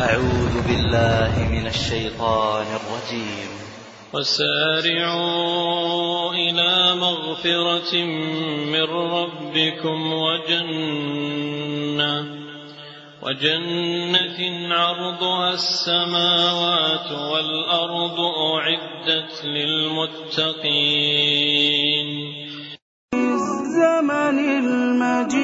[0.00, 3.50] أعوذ بالله من الشيطان الرجيم.
[4.14, 5.54] وسارعوا
[6.32, 8.04] إلى مغفرة
[8.74, 11.14] من ربكم وجنة
[13.22, 14.38] وجنة
[14.74, 18.18] عرضها السماوات والأرض
[18.54, 20.64] أعدت للمتقين.
[23.14, 25.43] الزمن المجيد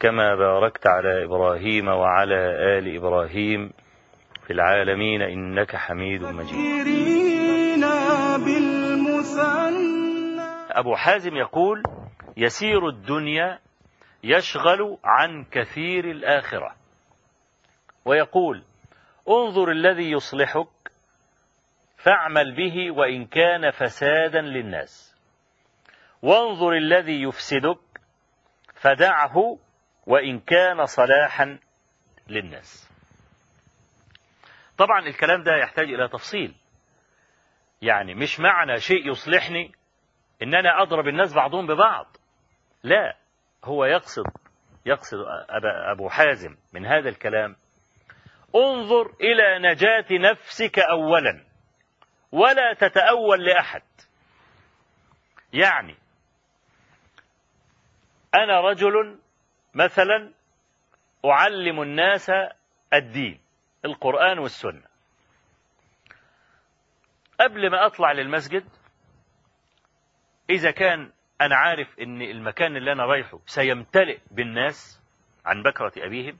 [0.00, 2.36] كما باركت على إبراهيم وعلى
[2.78, 3.72] آل إبراهيم
[4.46, 6.94] في العالمين إنك حميد مجيد.
[10.70, 11.82] أبو حازم يقول
[12.36, 13.58] يسير الدنيا
[14.24, 16.74] يشغل عن كثير الآخرة.
[18.04, 18.62] ويقول
[19.28, 20.68] انظر الذي يصلحك
[21.96, 25.14] فاعمل به وإن كان فسادا للناس.
[26.22, 27.78] وانظر الذي يفسدك
[28.74, 29.58] فدعه
[30.06, 31.58] وإن كان صلاحا
[32.28, 32.90] للناس.
[34.78, 36.54] طبعا الكلام ده يحتاج إلى تفصيل.
[37.82, 39.72] يعني مش معنى شيء يصلحني
[40.42, 42.16] إن أنا أضرب الناس بعضهم ببعض.
[42.82, 43.16] لا
[43.64, 44.24] هو يقصد
[44.86, 45.18] يقصد
[45.92, 47.56] أبو حازم من هذا الكلام
[48.56, 51.44] انظر إلى نجاة نفسك أولا
[52.32, 53.82] ولا تتأول لأحد.
[55.52, 55.96] يعني
[58.34, 59.18] أنا رجل
[59.74, 60.32] مثلا
[61.24, 62.30] أعلم الناس
[62.92, 63.40] الدين
[63.84, 64.82] القرآن والسنة.
[67.40, 68.64] قبل ما أطلع للمسجد
[70.50, 75.02] إذا كان أنا عارف إن المكان اللي أنا رايحه سيمتلئ بالناس
[75.46, 76.38] عن بكرة أبيهم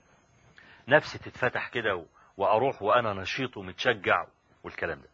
[0.87, 2.05] نفسي تتفتح كده
[2.37, 4.25] وأروح وأنا نشيط ومتشجع
[4.63, 5.09] والكلام ده.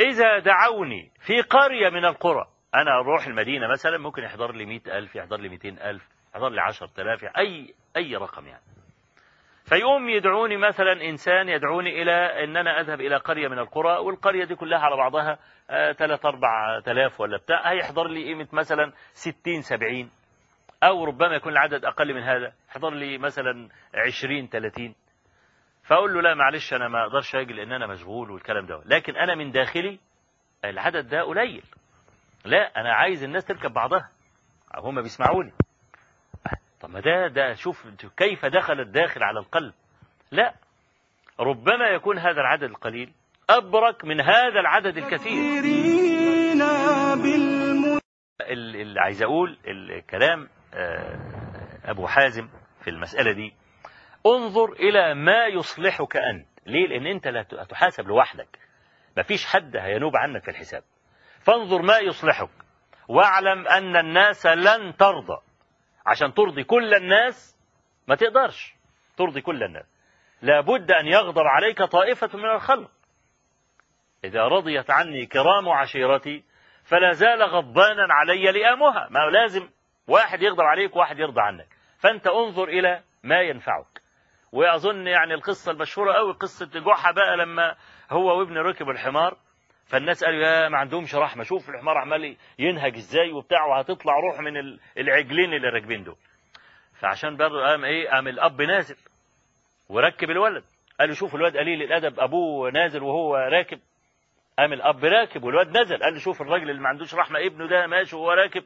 [0.00, 5.16] إذا دعوني في قرية من القرى أنا أروح المدينة مثلا ممكن يحضر لي مئة ألف
[5.16, 6.08] يحضر لي مئتين ألف.
[6.34, 8.62] لي عشر آلاف أي أي رقم يعني.
[9.64, 14.54] فيقوم يدعوني مثلا إنسان يدعوني إلى أن أنا أذهب إلى قرية من القرى والقرية دي
[14.54, 15.38] كلها على بعضها
[15.70, 20.10] آه، ثلاث أربع آلاف ولا بتاع هيحضر لي قيمة مثلا ستين سبعين
[20.82, 24.94] أو ربما يكون العدد أقل من هذا يحضر لي مثلا عشرين ثلاثين
[25.84, 29.34] فأقول له لا معلش أنا ما أقدرش أجي لأن أنا مشغول والكلام ده لكن أنا
[29.34, 29.98] من داخلي
[30.64, 31.62] العدد ده قليل.
[32.44, 34.10] لا أنا عايز الناس تركب بعضها.
[34.74, 35.52] هم بيسمعوني.
[36.80, 37.86] طب ما ده ده شوف
[38.16, 39.72] كيف دخل الداخل على القلب.
[40.32, 40.54] لا.
[41.40, 43.12] ربما يكون هذا العدد القليل
[43.50, 45.62] أبرك من هذا العدد الكثير.
[48.40, 51.18] اللي عايز أقول الكلام آه،
[51.84, 52.48] أبو حازم
[52.84, 53.54] في المسألة دي
[54.26, 56.46] انظر إلى ما يصلحك أنت.
[56.66, 58.58] ليه؟ لأن أنت لا ت- هتحاسب لوحدك.
[59.18, 60.82] مفيش حد هينوب عنك في الحساب.
[61.40, 62.48] فانظر ما يصلحك.
[63.08, 65.38] واعلم أن الناس لن ترضى.
[66.10, 67.58] عشان ترضي كل الناس
[68.08, 68.74] ما تقدرش
[69.16, 69.86] ترضي كل الناس.
[70.42, 72.90] لابد أن يغضب عليك طائفة من الخلق.
[74.24, 76.44] إذا رضيت عني كرام عشيرتي
[76.84, 79.08] فلا زال غضبانا علي لئامها.
[79.10, 79.68] ما لازم
[80.08, 81.68] واحد يغضب عليك وواحد يرضى عنك.
[81.98, 84.02] فأنت انظر إلى ما ينفعك.
[84.52, 87.76] وأظن يعني القصة المشهورة أوي قصة جحا بقى لما
[88.10, 89.36] هو وابنه ركب الحمار
[89.90, 91.44] فالناس قالوا يا ما عندهمش رحمة.
[91.44, 96.16] شوف الحمار عمال ينهج إزاي وبتاع وهتطلع روح من ال- العجلين اللي راكبين دول.
[97.00, 98.96] فعشان برضه قام إيه؟ قام الأب نازل
[99.88, 100.64] وركب الولد.
[101.00, 103.80] قالوا شوف الواد قليل الادب أبوه نازل وهو راكب.
[104.58, 106.02] قام الأب راكب والواد نزل.
[106.02, 108.64] قال له شوف الراجل اللي ما عندوش رحمة ابنه ده ماشي وهو راكب.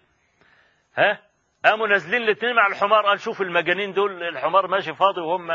[0.97, 1.19] ها؟
[1.65, 3.07] قاموا نازلين الاثنين مع الحمار.
[3.07, 5.51] قال شوف المجانين دول الحمار ماشي فاضي وهم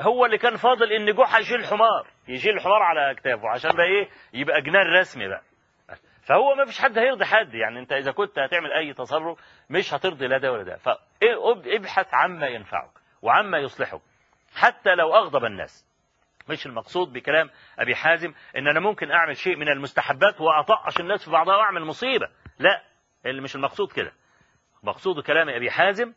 [0.00, 4.08] هو اللي كان فاضل إن جحا يشيل الحمار يشيل الحمار على اكتافه عشان بقى إيه؟
[4.32, 5.42] يبقى جنان رسمي بقى.
[6.22, 9.38] فهو ما فيش حد هيرضي حد يعني أنت إذا كنت هتعمل أي تصرف
[9.70, 10.76] مش هترضي لا ده ولا ده.
[10.76, 12.90] فابحث عما ينفعك
[13.22, 14.00] وعما يصلحك
[14.54, 15.86] حتى لو أغضب الناس.
[16.48, 21.30] مش المقصود بكلام أبي حازم إن أنا ممكن أعمل شيء من المستحبات وأطقش الناس في
[21.30, 22.28] بعضها وأعمل مصيبة.
[22.58, 22.82] لا
[23.26, 24.12] اللي مش المقصود كده.
[24.82, 26.12] مقصود كلام أبي حازم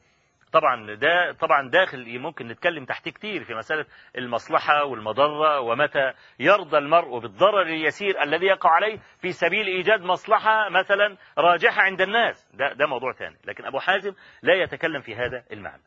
[0.53, 3.85] طبعا ده طبعا داخل ممكن نتكلم تحتيه كتير في مسألة
[4.17, 11.17] المصلحة والمضرة ومتى يرضى المرء بالضرر اليسير الذي يقع عليه في سبيل إيجاد مصلحة مثلا
[11.37, 12.49] راجحة عند الناس.
[12.53, 13.37] ده, ده موضوع ثاني.
[13.45, 15.81] لكن أبو حازم لا يتكلم في هذا المعنى.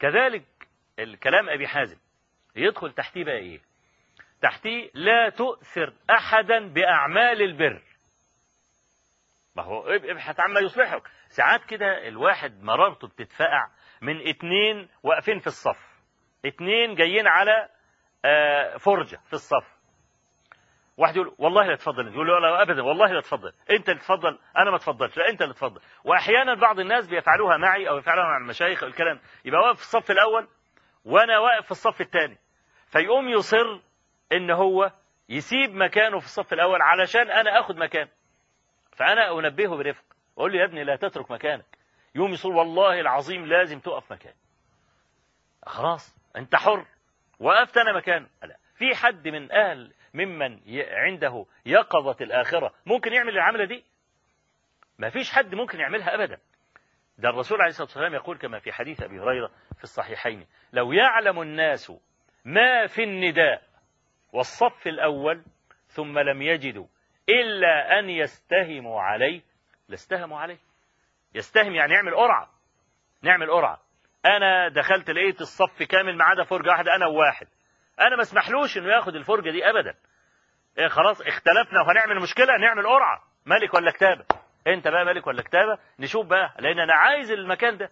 [0.00, 0.44] كذلك
[0.98, 1.96] الكلام أبي حازم
[2.56, 3.60] يدخل تحتيه بقى إيه؟
[4.42, 7.82] تحتيه لا تؤثر أحدا بأعمال البر.
[9.56, 11.02] ما هو ابحث عما يصلحك.
[11.28, 13.68] ساعات كده الواحد مرارته بتتفقع
[14.00, 15.78] من اتنين واقفين في الصف.
[16.46, 17.68] اتنين جايين على
[18.24, 19.80] آه، فرجة في الصف.
[20.96, 23.52] واحد يقول والله لا تفضل يقول له لا ابدا والله لا تفضل.
[23.70, 25.18] أنت اللي تفضل أنا ما تفضلش.
[25.18, 25.80] لا أنت اللي تفضل.
[26.04, 30.10] واحيانا بعض الناس بيفعلوها معي أو يفعلوها مع المشايخ أو الكلام يبقى واقف في الصف
[30.10, 30.48] الأول
[31.04, 32.38] وأنا واقف في الصف الثاني.
[32.86, 33.80] فيقوم يصر
[34.32, 34.92] إن هو
[35.28, 38.10] يسيب مكانه في الصف الأول علشان أنا آخد مكانه
[38.96, 40.04] فأنا أنبهه برفق.
[40.38, 41.64] أقول له يا ابني لا تترك مكانك.
[42.14, 44.34] يوم يصير والله العظيم لازم تقف مكان.
[45.66, 46.86] خلاص أنت حر.
[47.40, 48.26] وقفت أنا مكان.
[48.42, 50.60] لا في حد من أهل ممن
[50.90, 53.84] عنده يقظة الآخرة ممكن يعمل العملة دي؟
[54.98, 56.38] ما فيش حد ممكن يعملها أبدا.
[57.18, 61.42] ده الرسول عليه الصلاة والسلام يقول كما في حديث أبي هريرة في الصحيحين لو يعلم
[61.42, 61.92] الناس
[62.44, 63.62] ما في النداء
[64.32, 65.44] والصف الأول
[65.88, 66.86] ثم لم يجدوا
[67.28, 69.40] إلا أن يستهموا عليه
[69.88, 70.58] لاستهموا عليه.
[71.34, 72.50] يستهم يعني يعمل قرعة.
[73.22, 73.80] نعمل قرعة.
[74.26, 77.46] أنا دخلت لقيت الصف كامل ما عدا فرجة واحدة أنا وواحد.
[78.00, 79.94] أنا ما اسمحلوش إنه ياخد الفرجة دي أبدا.
[80.78, 83.22] إيه خلاص اختلفنا وهنعمل مشكلة نعمل قرعة.
[83.46, 84.24] ملك ولا كتابة؟
[84.66, 87.90] أنت بقى ملك ولا كتابة؟ نشوف بقى لأن أنا عايز المكان ده.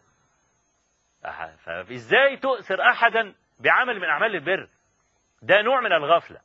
[1.27, 4.69] أح- فإزاي تؤثر أحدا بعمل من أعمال البر؟
[5.43, 6.41] ده نوع من الغفلة.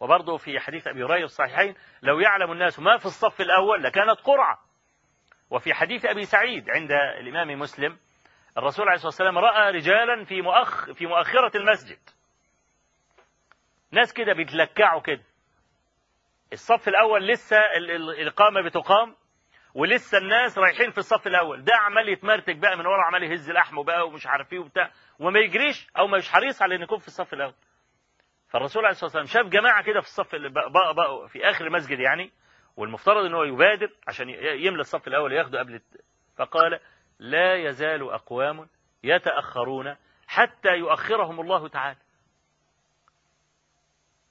[0.00, 4.58] وبرضه في حديث أبي هريرة الصحيحين لو يعلم الناس ما في الصف الأول لكانت قرعة.
[5.52, 7.98] وفي حديث أبي سعيد عند الإمام مسلم
[8.58, 11.98] الرسول عليه الصلاة والسلام رأى رجالا في مؤخ في مؤخرة المسجد.
[13.92, 15.22] ناس كده بيتلكعوا كده.
[16.52, 19.16] الصف الأول لسه ال- ال- الإقامة بتقام
[19.74, 21.64] ولسه الناس رايحين في الصف الأول.
[21.64, 24.90] ده عمال يتمرتك بقى من ورا عمال يهز لحمه بقى ومش عارف إيه وبتاع.
[25.18, 27.54] وما يجريش أو مش حريص على إنه يكون في الصف الأول.
[28.48, 31.66] فالرسول عليه الصلاة والسلام شاف جماعة كده في الصف اللي بقى بقى بقى في آخر
[31.66, 32.32] المسجد يعني
[32.76, 35.80] والمفترض إن هو يبادر عشان يملى الصف الأول ياخده قبل
[36.36, 36.80] فقال
[37.18, 38.68] لا يزال أقوام
[39.04, 39.96] يتأخرون
[40.26, 41.98] حتى يؤخرهم الله تعالى.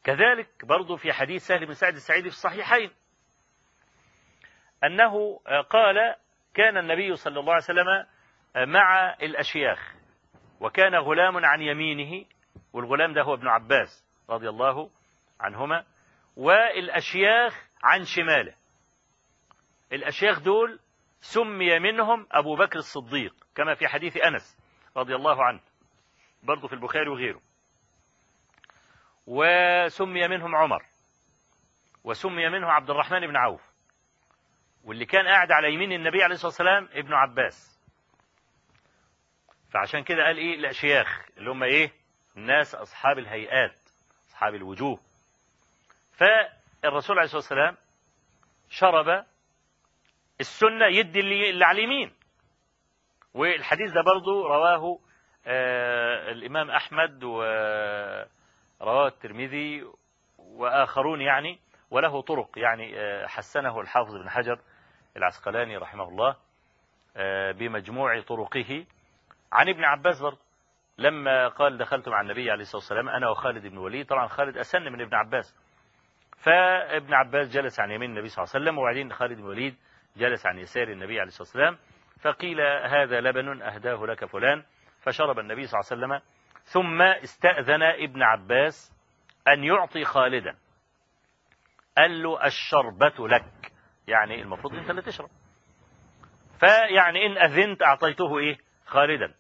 [0.04, 2.92] كذلك برضو في حديث سهل بن سعد السعيدي في الصحيحين
[5.48, 6.16] آه، قال
[6.54, 8.06] كان النبي صلى الله عليه وسلم
[8.56, 9.96] مع الأشياخ
[10.60, 12.26] وكان غلام عن يمينه
[12.74, 14.90] والغلام ده هو ابن عباس رضي الله
[15.40, 15.86] عنهما
[16.38, 18.54] والأشياخ عن شماله.
[19.92, 20.80] الأشياخ دول
[21.22, 24.58] سمي منهم أبو بكر الصديق كما في حديث أنس
[24.98, 25.60] رضي الله عنه
[26.44, 27.42] برضه في البخاري وغيره.
[29.28, 30.86] وسمي منهم عمر
[32.04, 33.62] وسمي منه عبد الرحمن بن عوف
[34.84, 37.80] واللي كان قاعد على يمين النبي عليه الصلاة والسلام ابن عباس.
[39.74, 41.92] فعشان كده قال إيه؟ الأشياخ اللي هم إيه؟
[42.38, 43.90] الناس أصحاب الهيئات
[44.30, 45.00] أصحاب الوجوه.
[46.84, 47.78] فالرسول عليه الصلاة والسلام
[48.70, 49.26] شرب
[50.40, 52.14] السنة يدي اللي على اليمين.
[53.34, 55.00] والحديث ده برضو رواه
[55.48, 58.28] آه الإمام أحمد ورواه
[59.08, 59.86] الترمذي
[60.38, 61.60] وآخرون يعني
[61.92, 64.60] وله طرق يعني آه حسنه الحافظ بن حجر
[65.18, 66.36] العسقلاني رحمه الله
[67.18, 68.86] آه بمجموع طرقه.
[69.52, 70.42] عن ابن عباس برضو
[70.98, 74.82] لما قال دخلت مع النبي عليه الصلاة والسلام أنا وخالد بن وليد طبعا خالد أسن
[74.84, 75.56] من ابن عباس.
[76.44, 79.76] فابن عباس جلس عن يمين النبي صلى الله عليه وسلم وبعدين خالد بن وليد
[80.18, 81.78] جلس عن يسار النبي عليه الصلاة والسلام
[82.22, 84.64] فقيل هذا لبن أهداه لك فلان
[85.02, 86.32] فشرب النبي صلى الله عليه وسلم.
[86.64, 88.94] ثم استأذن ابن عباس
[89.48, 90.58] أن يعطي خالدا.
[91.98, 93.72] قال له الشربة لك.
[94.08, 95.30] يعني المفروض أنت اللي تشرب.
[96.60, 99.34] فيعني إن أذنت أعطيته إيه؟ خالدا.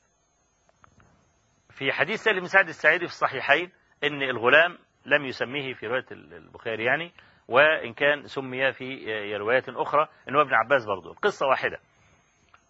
[1.69, 3.71] في حديث سالم سعد السعيدي في الصحيحين
[4.03, 7.11] إن الغلام لم يسميه في رواية البخاري يعني
[7.47, 11.11] وإن كان سمي في روايات أخرى إن هو ابن عباس برضه.
[11.11, 11.79] القصة واحدة.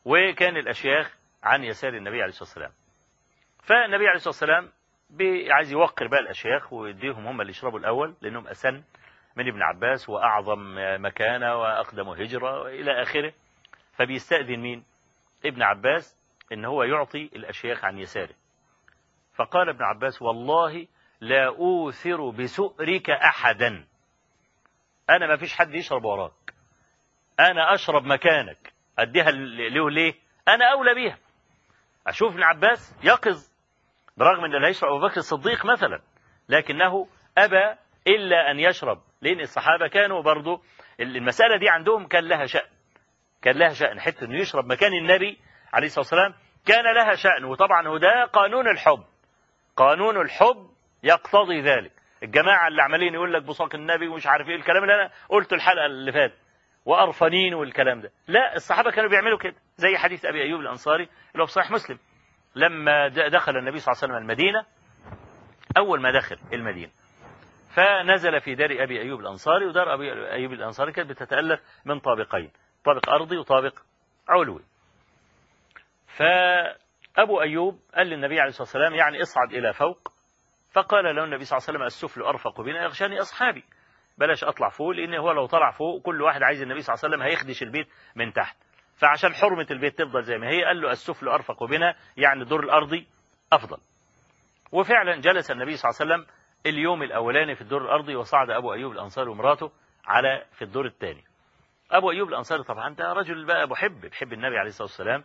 [0.06, 2.72] وكان الأشياخ عن يسار النبي عليه الصلاة والسلام.
[3.64, 4.72] فالنبي عليه الصلاة والسلام
[5.52, 8.84] عايز يوقر بقى الأشياخ ويديهم هم اللي يشربوا الأول لأنهم أسن
[9.36, 13.34] من ابن عباس وأعظم مكانة وأقدم هجرة وإلى آخره.
[13.94, 14.84] فبيستأذن مين؟
[15.46, 16.18] ابن عباس
[16.54, 18.34] إن هو يعطي الأشياخ عن يساره.
[19.36, 20.88] فقال ابن عباس والله
[21.22, 23.86] لا أوثر بسؤرك أحدا.
[25.10, 26.54] أنا ما فيش حد يشرب وراك.
[27.40, 28.74] أنا أشرب مكانك.
[29.00, 30.14] أديها له ليه؟
[30.48, 31.18] أنا أولى بيها.
[32.08, 33.52] أشوف ابن عباس يقظ
[34.18, 36.02] برغم إن لا يشرب أبو بكر الصديق مثلا
[36.50, 37.76] لكنه أبى
[38.08, 39.02] إلا أن يشرب.
[39.22, 40.64] لأن الصحابة كانوا برضو
[41.00, 42.70] المسألة دي عندهم كان لها شأن.
[43.42, 44.00] كان لها شأن.
[44.00, 45.40] حتة إنه يشرب مكان النبي
[45.74, 46.34] عليه الصلاة والسلام
[46.66, 47.46] كان لها شأن.
[47.46, 49.04] وطبعا وده قانون الحب.
[49.76, 50.71] قانون الحب
[51.04, 51.92] يقتضي ذلك.
[52.24, 55.86] الجماعة اللي عمالين يقول لك بصاق النبي ومش عارف إيه الكلام اللي أنا قلته الحلقة
[55.86, 56.38] اللي فاتت.
[56.86, 58.12] وأرفنين والكلام ده.
[58.28, 59.56] لا الصحابة كانوا بيعملوا كده.
[59.76, 62.00] زي حديث أبي أيوب الأنصاري اللي هو في صحيح مسلم.
[62.56, 64.66] لما دخل النبي صلى الله عليه وسلم المدينة
[65.78, 66.92] أول ما دخل المدينة
[67.70, 72.52] فنزل في دار أبي أيوب الأنصاري ودار أبي أيوب الأنصاري كانت بتتألف من طابقين
[72.86, 73.80] طابق أرضي وطابق
[74.30, 74.64] علوي.
[76.18, 80.11] فأبو أيوب قال للنبي عليه الصلاة والسلام يعني اصعد إلى فوق
[80.72, 83.64] فقال له النبي صلى الله عليه وسلم السفل أرفق بنا يغشاني أصحابي.
[84.18, 87.16] بلاش أطلع فوق لأن هو لو طلع فوق كل واحد عايز النبي صلى الله عليه
[87.16, 88.58] وسلم هيخدش البيت من تحت.
[88.96, 93.08] فعشان حرمة البيت تفضل زي ما هي قال له السفل أرفق بنا يعني الدور الارضي
[93.54, 93.78] أفضل.
[94.72, 96.36] وفعلا جلس النبي صلى الله عليه وسلم
[96.66, 99.72] اليوم الاولاني في الدور الأرضي وصعد أبو أيوب الأنصاري ومراته
[100.06, 101.24] على في الدور الثاني.
[101.92, 105.24] أبو أيوب الأنصاري طبعا ده رجل بقى محب بيحب النبي عليه الصلاة والسلام.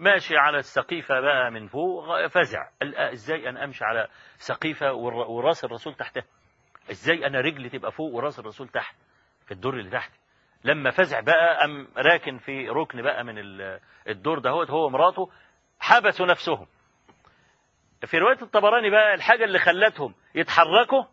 [0.00, 2.68] ماشي على السقيفة بقى من فوق فزع.
[2.80, 6.24] قال إزاي أنا أمشي على سقيفة وراس الرسول تحتها
[6.90, 8.96] إزاي أنا رجلي تبقى فوق وراس الرسول تحت
[9.46, 10.12] في الدور اللي تحت؟
[10.64, 13.34] لما فزع بقى ام راكن في ركن بقى من
[14.08, 15.30] الدور دهوت هو ومراته
[15.80, 16.66] حبسوا نفسهم.
[18.06, 21.04] في رواية الطبراني بقى الحاجة اللي خلتهم يتحركوا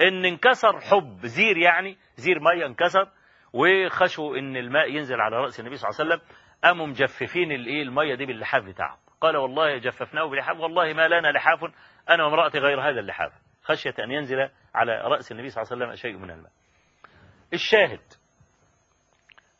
[0.00, 3.08] إن انكسر حب زير يعني زير مية انكسر
[3.52, 6.36] وخشوا إن الماء ينزل على رأس النبي صلى الله عليه وسلم.
[6.64, 11.64] قاموا مجففين الايه الميه دي باللحاف بتاعهم؟ قال والله جففناه بلحاف والله ما لنا لحاف
[12.10, 13.32] أنا وامرأتي غير هذا اللحاف.
[13.62, 16.52] خشية أن ينزل على رأس النبي صلى الله عليه وسلم شيء من الماء.
[17.52, 18.00] الشاهد.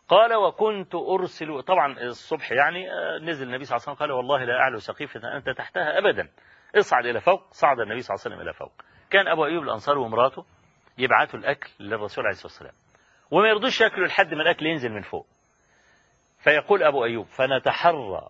[0.09, 2.87] قال وكنت أرسل طبعا الصبح يعني
[3.23, 6.29] نزل النبي صلى الله عليه وسلم قال والله لا أعلو سقيفة أنت تحتها ابدا.
[6.77, 8.73] اصعد إلى فوق صعد النبي صلى الله عليه وسلم إلى فوق.
[9.11, 10.45] كان أبو أيوب الانصاري ومراته
[10.99, 12.75] يبعثوا الأكل للرسول عليه الصلاة والسلام.
[13.31, 15.27] وما يرضوش يأكلوا لحد ما الأكل ينزل من فوق.
[16.41, 18.29] فيقول أبو أيوب فنتحرى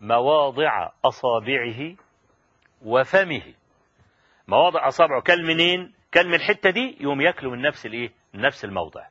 [0.00, 1.96] مواضع أصابعه
[2.82, 3.54] وفمه.
[4.48, 8.64] مواضع أصابعه كل منين؟ كل من الحتة دي يوم ياكلوا من نفس الإيه؟ من نفس
[8.64, 9.06] الموضع.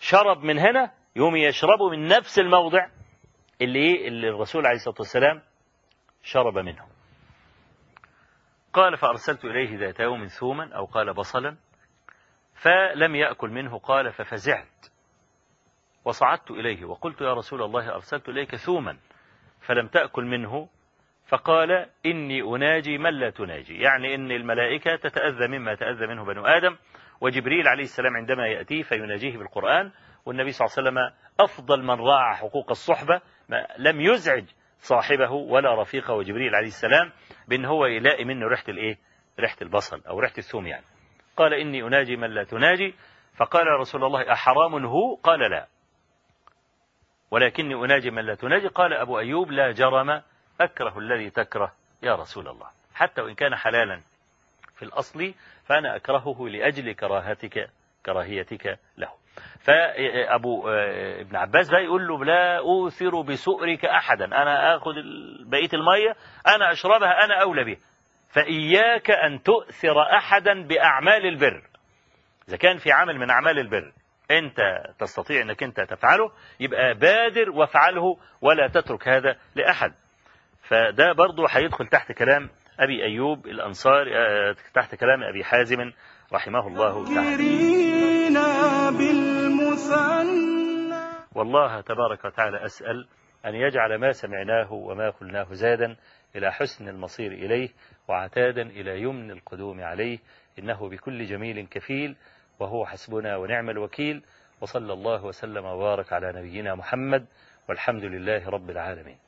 [0.00, 2.86] شرب من هنا يوم يشربوا من نفس الموضع
[3.62, 5.42] اللي إيه؟ اللي الرسول عليه الصلاة والسلام
[6.22, 6.86] شرب منه.
[8.72, 11.56] قال فأرسلت إليه ذات يوم ثوما أو قال بصلا
[12.54, 14.86] فلم يأكل منه قال ففزعت
[16.04, 18.96] وصعدت إليه وقلت يا رسول الله أرسلت إليك ثوما
[19.60, 20.68] فلم تأكل منه
[21.28, 23.78] فقال إني أناجي من لا تناجي.
[23.78, 26.76] يعني إن الملائكة تتأذى مما يتأذى منه بنو آدم
[27.20, 29.92] وجبريل عليه السلام عندما يأتيه فيناجيه بالقرآن
[30.26, 33.20] والنبي صلى الله عليه وسلم أفضل من راعى حقوق الصحبة
[33.78, 34.44] لم يزعج
[34.78, 37.12] صاحبه ولا رفيقه وجبريل عليه السلام
[37.48, 38.98] بأن هو يلاقي منه ريحة الإيه؟
[39.40, 40.84] ريحة البصل أو ريحة الثوم يعني.
[41.36, 42.94] قال إني أناجي من لا تناجي
[43.36, 45.66] فقال رسول الله أحرام هو؟ قال لا.
[47.34, 48.68] ولكني أناجي من لا تناجي.
[48.68, 50.22] قال أبو أيوب لا جرم
[50.60, 51.72] أكره الذي تكره
[52.02, 52.66] يا رسول الله.
[52.94, 54.00] حتى وإن كان حلالا
[54.76, 57.70] في الأصل فأنا أكرهه لأجل كراهتك
[58.06, 59.08] كراهيتك له.
[59.60, 60.68] فأبو
[61.20, 64.24] ابن عباس بقى يقول له لا أوثر بسؤرك أحدا.
[64.24, 64.92] أنا آخذ
[65.46, 67.78] بقية المية أنا أشربها أنا أولى بها.
[68.28, 71.62] فإياك أن تؤثر أحدا بأعمال البر.
[72.48, 73.92] إذا كان في عمل من أعمال البر
[74.30, 74.56] أنت
[74.98, 79.92] تستطيع أنك أنت تفعله يبقى بادر وافعله ولا تترك هذا لأحد.
[80.62, 82.50] فده برضه هيدخل تحت كلام
[82.80, 84.06] أبي أيوب الأنصار
[84.74, 85.92] تحت كلام أبي حازم
[86.32, 87.36] رحمه الله تعالى.
[91.34, 93.08] والله تبارك وتعالى أسأل
[93.46, 95.96] أن يجعل ما سمعناه وما قلناه زادا
[96.36, 97.68] إلى حسن المصير إليه
[98.08, 100.18] وعتادا إلى يمن القدوم عليه
[100.58, 102.16] إنه بكل جميل كفيل.
[102.60, 104.22] وهو حسبنا ونعم الوكيل
[104.60, 107.26] وصلى الله وسلم وبارك على نبينا محمد
[107.68, 109.18] والحمد لله رب العالمين.